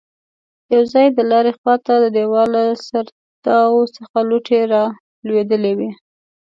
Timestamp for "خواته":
1.59-1.93